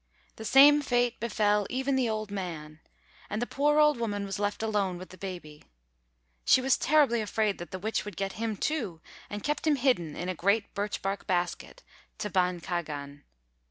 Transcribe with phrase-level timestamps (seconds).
[0.37, 2.79] The same fate befell even the old man,
[3.29, 5.63] and the poor old woman was left alone with the baby.
[6.43, 10.15] She was terribly afraid that the witch would get him too, and kept him hidden
[10.15, 11.83] in a great birch bark basket,
[12.17, 13.21] t'bān kāgan.